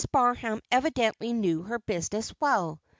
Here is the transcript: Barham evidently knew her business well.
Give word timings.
Barham 0.11 0.61
evidently 0.71 1.31
knew 1.31 1.61
her 1.61 1.77
business 1.77 2.33
well. 2.39 2.81